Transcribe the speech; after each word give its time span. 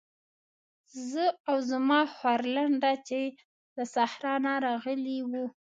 زه 1.09 1.25
او 1.49 1.57
زما 1.71 1.99
خورلنډه 2.15 2.93
چې 3.07 3.19
له 3.75 3.83
صحرا 3.95 4.35
نه 4.45 4.53
راغلې 4.65 5.17
وو. 5.29 5.45